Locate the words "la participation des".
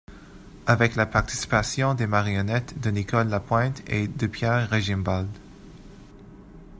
0.95-2.07